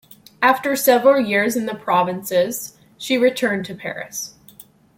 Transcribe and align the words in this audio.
After 0.41 0.75
several 0.75 1.19
years 1.23 1.55
in 1.55 1.67
the 1.67 1.75
provinces 1.75 2.75
she 2.97 3.19
returned 3.19 3.65
to 3.67 3.75
Paris. 3.75 4.33